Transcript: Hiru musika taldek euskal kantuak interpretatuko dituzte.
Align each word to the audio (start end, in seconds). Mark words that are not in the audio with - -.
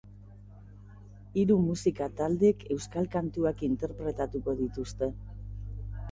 Hiru 1.41 1.57
musika 1.65 2.07
taldek 2.21 2.65
euskal 2.75 3.09
kantuak 3.15 3.61
interpretatuko 3.67 4.55
dituzte. 4.63 5.11